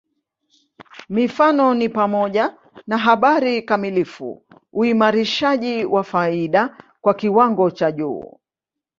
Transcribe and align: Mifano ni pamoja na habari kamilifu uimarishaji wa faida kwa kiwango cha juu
Mifano 1.09 1.73
ni 1.73 1.89
pamoja 1.89 2.55
na 2.87 2.97
habari 2.97 3.61
kamilifu 3.61 4.43
uimarishaji 4.73 5.85
wa 5.85 6.03
faida 6.03 6.77
kwa 7.01 7.13
kiwango 7.13 7.71
cha 7.71 7.91
juu 7.91 8.39